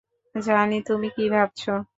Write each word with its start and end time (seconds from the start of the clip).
জানি 0.35 0.77
তুমি 0.81 1.07
কি 1.15 1.23
ভাবছো। 1.29 1.71